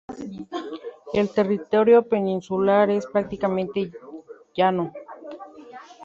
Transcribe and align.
El 1.13 1.29
territorio 1.29 2.01
peninsular 2.01 2.89
es 2.89 3.05
prácticamente 3.05 3.91
llano. 4.55 4.91